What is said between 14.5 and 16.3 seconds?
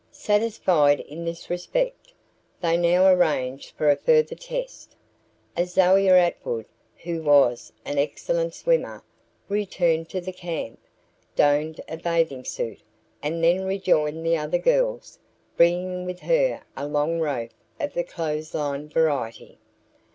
girls, bringing with